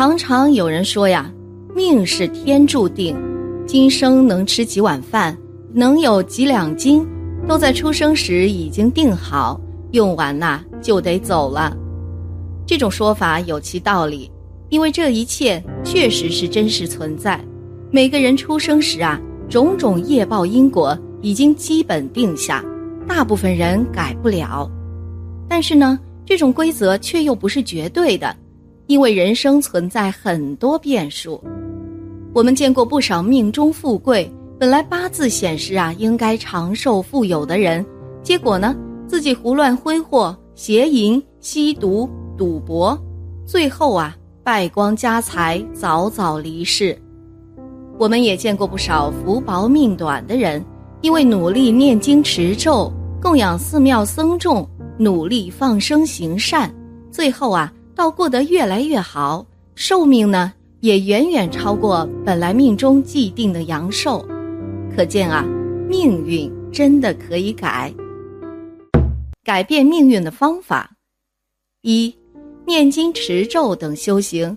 [0.00, 1.30] 常常有人说呀，
[1.76, 3.14] 命是天注定，
[3.66, 5.36] 今生能吃几碗饭，
[5.74, 7.06] 能有几两金，
[7.46, 9.60] 都在出生时已经定好，
[9.90, 11.76] 用完呐就得走了。
[12.64, 14.32] 这种说法有其道理，
[14.70, 17.38] 因为这一切确实是真实存在。
[17.90, 19.20] 每个人出生时啊，
[19.50, 22.64] 种种业报因果已经基本定下，
[23.06, 24.66] 大部分人改不了。
[25.46, 28.34] 但是呢，这种规则却又不是绝对的，
[28.90, 31.40] 因为人生存在很多变数。
[32.34, 37.86] 我们见过不少命中富贵，本来八字显示啊应该长寿富有的人，
[38.20, 38.74] 结果呢
[39.06, 42.10] 自己胡乱挥霍、邪淫、吸毒。
[42.36, 43.00] 赌博，
[43.46, 46.98] 最后啊败光家财，早早离世。
[47.96, 50.64] 我们也见过不少福薄命短的人，
[51.00, 54.68] 因为努力念经持咒、供养寺庙僧众，
[54.98, 56.74] 努力放生行善，
[57.12, 64.26] 最后啊倒过得越来越好，寿命呢也远远超过本来命中既定的阳寿。
[64.96, 65.44] 可见啊，
[65.86, 67.92] 命运真的可以改。
[69.44, 70.90] 改变命运的方法，
[71.82, 72.10] 一。
[72.64, 74.56] 念经持咒等修行，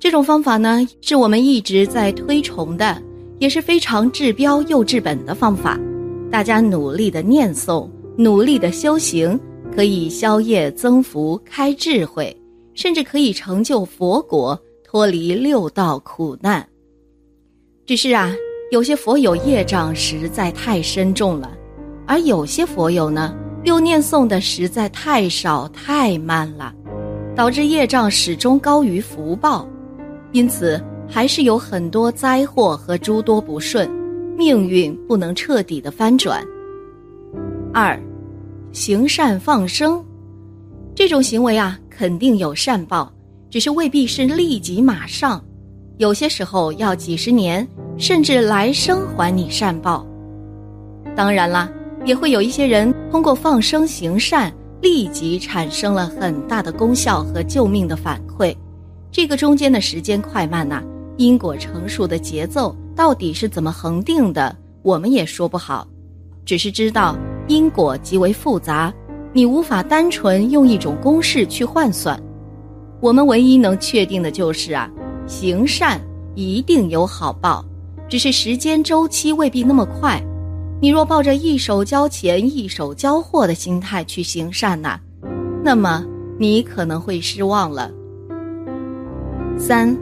[0.00, 3.00] 这种方法呢，是我们一直在推崇的，
[3.38, 5.78] 也是非常治标又治本的方法。
[6.28, 9.38] 大家努力的念诵，努力的修行，
[9.72, 12.36] 可以消业增福、开智慧，
[12.78, 16.64] 甚至可以成就佛果，脱离六道苦难。
[17.84, 18.32] 只是啊，
[18.70, 21.58] 有些佛友业障实在太深重了，
[22.06, 23.34] 而有些佛友呢，
[23.64, 26.72] 又念诵的实在太少太慢了。
[27.34, 29.68] 导致业障始终高于福报，
[30.30, 33.90] 因此还是有很多灾祸和诸多不顺，
[34.36, 36.44] 命运不能彻底的翻转。
[37.74, 38.00] 二，
[38.70, 40.04] 行善放生，
[40.94, 43.12] 这种行为啊，肯定有善报，
[43.50, 45.44] 只是未必是立即马上，
[45.96, 50.06] 有些时候要几十年，甚至来生还你善报。
[51.16, 51.68] 当然啦，
[52.04, 54.54] 也会有一些人通过放生行善。
[54.80, 58.56] 立即产生了很大的功效和救命的反馈，
[59.10, 60.80] 这个中间的时间快慢呐，
[61.16, 65.84] 因果成熟的节奏到底是怎么恒定的，我们也说不好，
[66.44, 67.18] 只是知道
[67.48, 68.94] 因果极为复杂，
[69.32, 72.20] 你无法单纯用一种公式去换算。
[73.00, 74.90] 我们唯一能确定的就是啊，
[75.26, 76.00] 行善
[76.34, 77.64] 一定有好报，
[78.08, 80.20] 只是时间周期未必那么快。
[80.80, 84.98] 你若抱着一手交钱一手交货的心态去行善呐，
[85.62, 86.04] 那么
[86.38, 87.90] 你可能会失望了。
[89.58, 89.96] 三，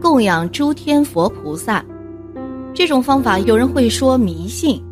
[0.00, 1.84] 供养诸天佛菩萨，
[2.72, 4.82] 这种方法有人会说迷信，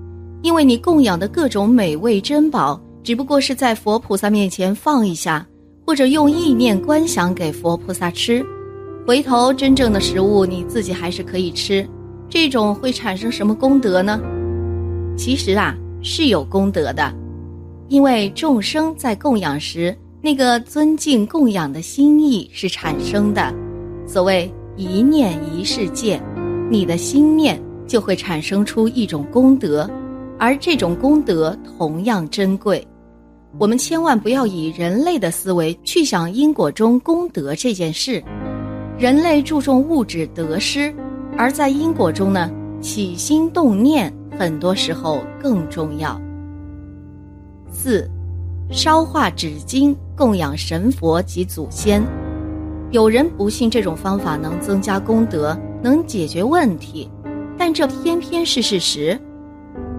[0.42, 5.46] 因为你供养的各种美味珍宝，只不过是在佛菩萨面前放一下，
[5.86, 8.44] 或者用意念观想给佛菩萨吃，
[9.06, 11.88] 回头真正的食物你自己还是可以吃，
[12.28, 14.20] 这种会产生什么功德呢？
[15.16, 17.10] 其实啊是有功德的，
[17.88, 23.54] 因为众生在供养时，那个尊敬供养的心意是产生的。
[24.06, 26.20] 所谓一念一世界，
[26.70, 29.88] 你的心念就会产生出一种功德，
[30.38, 32.86] 而这种功德同样珍贵。
[33.56, 38.22] 我们千万不要以人类的思维去想因果中功德这件事。
[38.98, 40.92] 人类注重物质得失，
[41.36, 42.50] 而在因果中呢，
[42.80, 44.12] 起心动念。
[44.38, 46.20] 很多时候更重要。
[47.72, 48.08] 四，
[48.70, 52.00] 烧化纸巾供养神佛及祖先。
[52.92, 57.10] 有人不信这种方法能增加功德，能解决问题，
[57.56, 59.18] 但这偏偏是事实。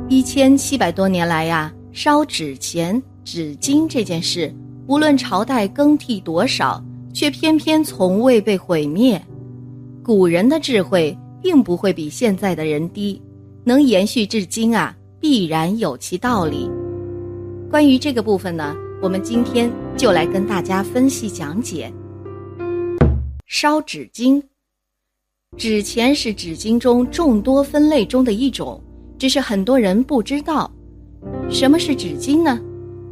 [0.07, 4.53] 一千七百多年来呀，烧纸钱、纸巾这件事，
[4.87, 9.21] 无论朝代更替多少，却偏偏从未被毁灭。
[10.03, 13.21] 古人的智慧并不会比现在的人低。
[13.65, 16.67] 能延续至今啊，必然有其道理。
[17.69, 21.93] 关于这个部分呢，我们今天就来跟大家分析讲解。
[23.45, 24.41] 烧纸巾，
[25.55, 28.81] 纸钱是纸巾中众多分类中的一种，
[29.19, 30.71] 只是很多人不知道。
[31.51, 32.59] 什么是纸巾呢？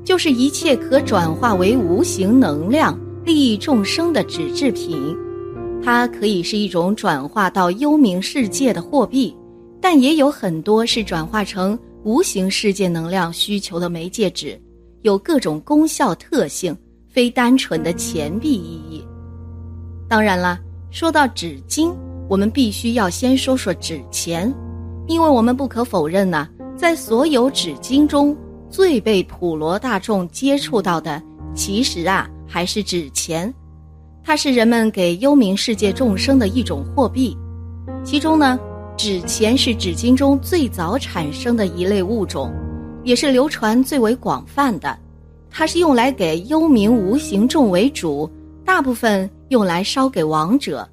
[0.07, 5.13] 就是一切可转化为无形能量、利益众生的纸制品。
[5.83, 9.35] 它可以是一种转化到幽冥世界的货币。
[9.81, 14.57] 但也有很多是转化成无形世界能量需求的媒介纸，
[15.01, 16.75] 有各种功效特性，
[17.09, 19.05] 非单纯的钱币意义。
[20.07, 20.57] 当然了，
[20.89, 21.93] 说到纸巾，
[22.29, 24.51] 我们必须要先说说纸钱，
[25.05, 28.33] 因为我们不可否认呢，在所有纸巾中
[28.69, 31.21] 最被普罗大众接触到的，
[31.55, 33.53] 其实啊还是纸钱。
[34.23, 37.35] 它是人们给幽冥世界众生的一种货币。
[38.03, 38.59] 其中呢，
[38.97, 42.53] 纸钱是纸巾中最早产生的一类物种，
[43.03, 44.97] 也是流传最为广泛的。
[45.49, 48.29] 它是用来给幽冥无形众为主，
[48.65, 50.87] 大部分用来烧给亡者。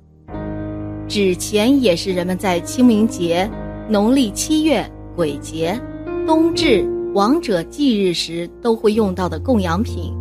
[1.08, 3.50] 纸钱也是人们在清明节、
[3.88, 5.78] 农历七月鬼节、
[6.26, 10.12] 冬至、亡者忌日时都会用到的供养品。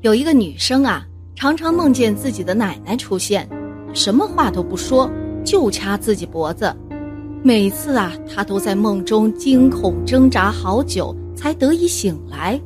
[0.00, 1.06] 有一个女生啊，
[1.36, 3.46] 常常梦见自己的奶奶出现，
[3.92, 5.08] 什么话都不说，
[5.44, 6.74] 就掐自己脖子。
[7.42, 12.58] 每次啊，她都在梦中惊恐挣扎好久，才得以醒来。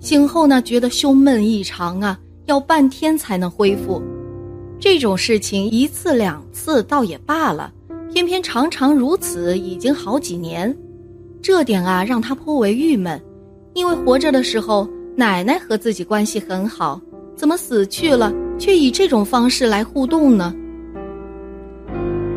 [0.00, 4.02] 醒后呢，觉得胸闷异常啊，要半天才能恢复。
[4.80, 7.70] 这种事情一次两次倒也罢了，
[8.14, 10.74] 偏偏常常如此，已经好几年，
[11.42, 13.20] 这点啊让他颇为郁闷。
[13.74, 17.00] 因为活着的时候，奶奶和自己关系很好，
[17.36, 20.54] 怎么死去了却以这种方式来互动呢？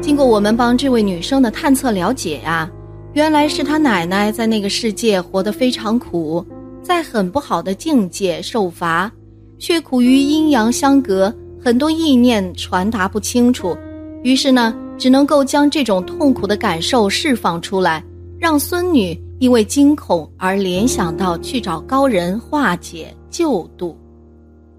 [0.01, 2.69] 经过我们帮这位女生的探测了解呀，
[3.13, 6.45] 原来是她奶奶在那个世界活得非常苦，
[6.81, 9.11] 在很不好的境界受罚，
[9.59, 11.33] 却苦于阴阳相隔。
[11.63, 13.77] 很多意念传达不清楚，
[14.23, 18.03] 于是呢，只能够将这种痛苦的感受释放出来，
[18.41, 23.95] 让孙女因为惊恐而联想到去找高人化解救度。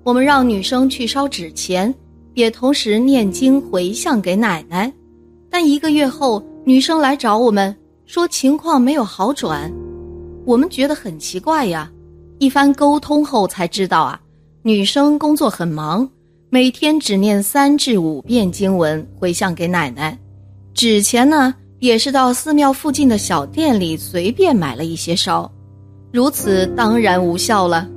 [0.03, 1.95] 我们让女生去烧纸钱，
[2.35, 4.93] 也同时念经回向给奶奶。
[5.49, 7.73] 但一个月后，女生来找我们
[8.05, 9.73] 说情况没有好转，
[10.45, 11.89] 我们觉得很奇怪呀。
[12.41, 14.21] 一番沟通后才知道啊，
[14.63, 16.11] 女生工作很忙。
[16.51, 20.19] 每天只念三至五遍经文回向给奶奶，
[20.75, 25.51] 纸钱呢也是到寺庙附近的小店里随便买了一些烧，
[26.13, 27.89] 如此当然无效了，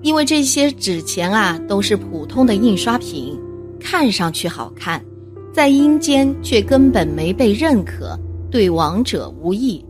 [0.00, 3.38] 因为这些纸钱啊都是普通的印刷品，
[3.78, 5.04] 看上去好看，
[5.52, 8.18] 在阴间却根本没被认可，
[8.50, 9.84] 对亡者无益。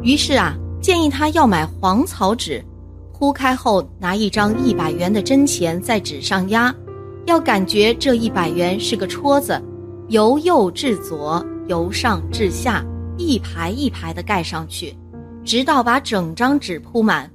[0.00, 2.64] 于是啊，建议他要买黄草纸，
[3.12, 6.72] 铺开后拿一张一百元的真钱在纸上压。
[7.26, 9.60] 要感觉这一百元是个戳子，
[10.10, 12.84] 由右至左，由上至下，
[13.16, 14.96] 一排一排的盖上去，
[15.44, 17.30] 直到把整张纸铺满。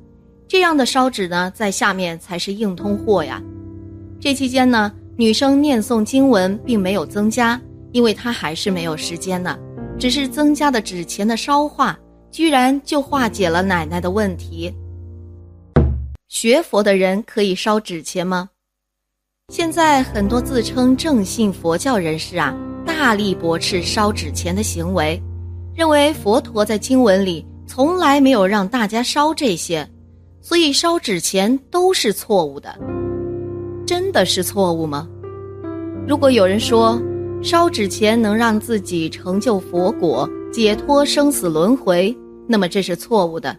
[0.48, 3.42] 这样的烧纸呢，在下面才是硬通货呀。
[4.20, 7.60] 这期间呢，女生念诵经文并没有增加，
[7.92, 9.58] 因为她还是没有时间呢。
[10.00, 11.98] 只是增加的纸钱的烧化，
[12.32, 14.74] 居然就化解了奶奶的问题。
[16.28, 18.50] 学佛的人可以烧纸钱吗？
[19.50, 25.22] 现在很多自称正信佛教人士啊，大力驳斥烧纸钱的行为，
[25.76, 29.88] 认为佛陀在经文里从来没有让大家烧这些，
[30.42, 32.78] 所以烧纸钱都是错误的。
[33.86, 35.08] 真的是错误吗？
[36.08, 37.02] 如果有人说
[37.42, 42.16] 烧纸钱能让自己成就佛果、解脱生死轮回，
[42.48, 43.56] 那么这是错误的。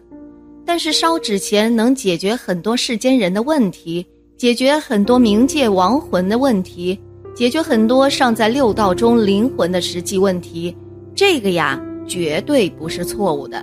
[0.65, 4.05] 但是烧纸钱能解决很多世间人的问题。
[4.37, 6.99] 解决很多冥界亡魂的问题，
[7.35, 10.73] 解决很多尚在六道中灵魂的实际问题，
[11.13, 11.77] 这个呀
[12.07, 13.61] 绝对不是错误的。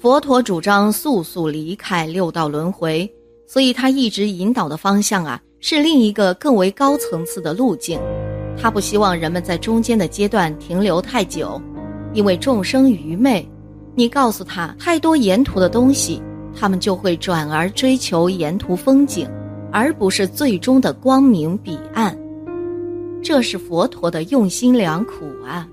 [0.00, 3.08] 佛陀主张速速离开六道轮回，
[3.46, 8.00] 所以他一直引导的方向啊是另一个更为高层次的路径。
[8.60, 11.62] 他不希望人们在中间的阶段停留太久，
[12.12, 13.48] 因为众生愚昧，
[13.94, 16.20] 你告诉他太多沿途的东西，
[16.52, 19.24] 他们就会转而追求沿途风景。
[19.74, 22.14] 而不是最终的光明彼岸，
[23.22, 25.66] 这是佛陀的用心良苦啊！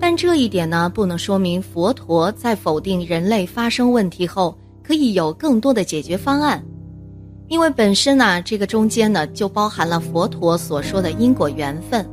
[0.00, 6.64] 但这一点呢，不能说明佛陀在否定人类发生问题后可以有更多的解决方案，
[7.48, 12.04] 因为本身呢，这个中间呢就包含了佛陀所说的因果缘分。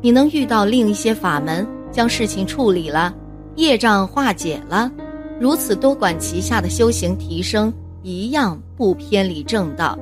[0.00, 3.14] 你能遇到另一些法门，将事情处理了，
[3.56, 4.90] 业障化解了，
[5.38, 7.72] 如此多管齐下的修行提升，
[8.02, 9.98] 一样不偏离正道。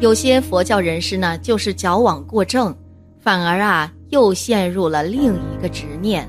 [0.00, 2.72] 有些佛教人士呢，就是矫枉过正，
[3.18, 6.28] 反而啊又陷入了另一个执念。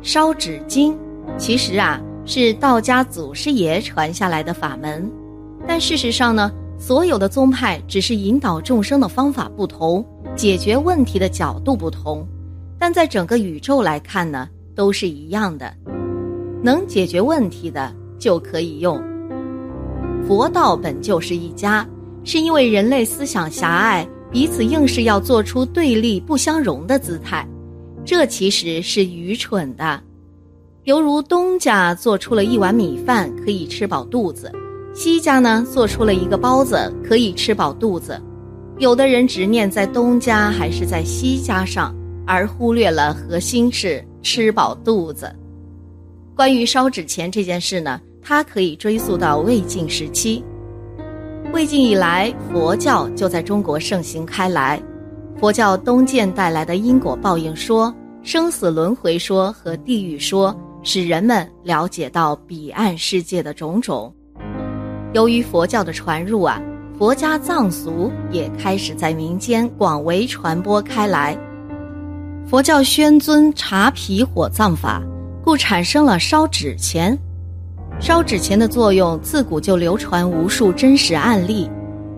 [0.00, 0.96] 烧纸巾
[1.36, 5.10] 其实啊是道家祖师爷传下来的法门，
[5.68, 10.02] 但事实上呢，所有的宗派只是引导众生的方法不同，
[10.34, 12.26] 解决问题的角度不同，
[12.78, 15.74] 但在整个宇宙来看呢，都是一样的，
[16.62, 18.98] 能解决问题的就可以用。
[20.26, 21.86] 佛道本就是一家。
[22.32, 27.44] 是因为人类思想狭隘，彼此硬是要做出对立不相容的姿态，
[28.04, 30.00] 这其实是愚蠢的。
[30.84, 34.48] 犹如东家做出了一碗米饭可以吃饱肚子，
[34.94, 38.22] 西家呢做出了一个包子可以吃饱肚子，
[38.78, 41.92] 有的人执念在东家还是在西家上，
[42.28, 45.34] 而忽略了核心是吃饱肚子。
[46.36, 50.44] 关于烧纸钱这件事呢，它可以追溯到魏晋时期。
[51.52, 54.80] 魏晋以来，佛教就在中国盛行开来。
[55.38, 57.92] 佛教东渐带来的因果报应说、
[58.22, 64.14] 生死轮回说和地狱说，使人们了解到彼岸世界的种种。
[65.12, 66.62] 由于佛教的传入啊，
[66.96, 71.36] 佛家藏俗也开始在民间广为传播开来。
[72.46, 75.02] 佛教宣尊茶皮火葬法。
[75.42, 77.18] 故产生了烧纸钱，
[78.00, 81.68] 烧纸钱的作用自古就流传无数真实案例，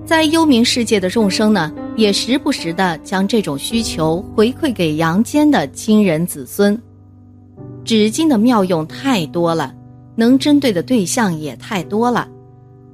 [0.07, 6.81] 在幽冥世界的众生呢，也时不时的将这种需求回馈给阳间的亲人子孙。
[7.85, 9.75] 纸巾的妙用太多了，
[10.15, 12.29] 能针对的对象也太多了，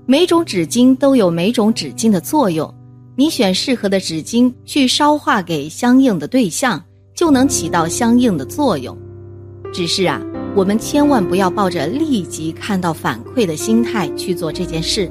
[0.06, 2.72] 每种纸巾都有每种纸巾的作用，
[3.16, 6.82] 你选适合的纸巾去烧化给相应的对象，
[7.14, 8.96] 就能起到相应的作用。
[9.74, 10.18] 只是啊，
[10.54, 15.10] 我们千万不要抱着立即看到反馈的心态去做这件事。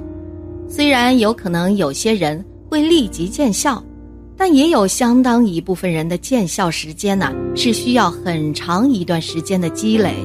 [0.68, 3.82] 虽然有可能有些人会立即见效，
[4.36, 10.16] 但也有相当一部分人的见效时间呢是需要很长一段时间的积累。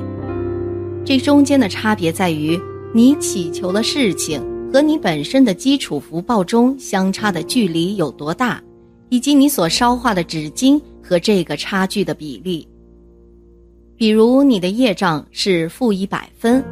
[1.05, 2.61] 这中间的差别在于
[2.93, 4.43] 你祈求的事情
[4.73, 8.61] 和你本身的基础福报中相差的距离有多大，
[9.09, 12.67] 以及你所烧化的纸巾和这个差距的比例。
[13.97, 16.65] 比如你的业障是负一百分，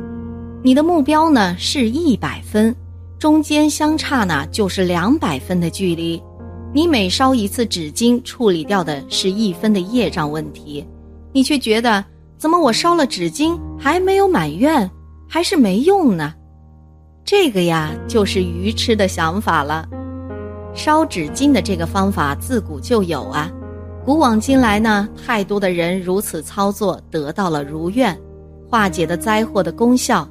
[0.63, 2.75] 你的目标呢是一百分，
[3.19, 6.21] 中间相差呢就是两百分的距离。
[6.73, 10.85] 你每烧一次纸巾，处理掉的是一分的业障问题，
[11.33, 12.05] 你却觉得
[12.39, 14.89] 怎么我烧了纸巾还没有满愿，
[15.29, 16.35] 还是没用呢？
[17.25, 19.87] 这个呀就是愚痴的想法了。
[20.73, 23.51] 烧纸巾的这个方法自古就有啊。
[24.03, 28.19] 古往今来呢，太多的人如此操作，得到了如愿，
[28.69, 30.27] 化解的灾祸的功效，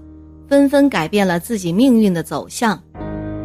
[0.47, 2.77] 纷纷改变了自己命运的走向。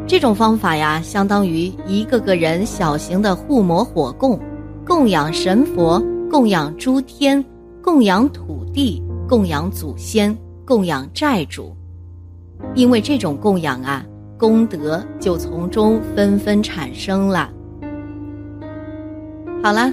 [0.07, 4.41] 这种方法呀，相当于一个个人小型的护摩火供，
[4.87, 7.45] 供养神佛，供养诸天，
[7.83, 11.77] 供养土地，供养祖先，供养债主。
[12.75, 14.05] 因为这种供养啊，
[14.39, 17.51] 功德就从中纷纷产生了。
[19.63, 19.93] 好了。